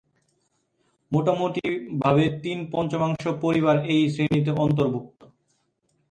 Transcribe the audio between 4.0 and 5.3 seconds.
শ্রেণীতে অর্ন্তভুক্ত।